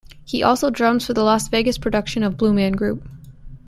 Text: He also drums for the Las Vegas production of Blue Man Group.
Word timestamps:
He 0.25 0.41
also 0.41 0.71
drums 0.71 1.05
for 1.05 1.13
the 1.13 1.21
Las 1.23 1.47
Vegas 1.49 1.77
production 1.77 2.23
of 2.23 2.35
Blue 2.35 2.53
Man 2.53 2.71
Group. 2.71 3.07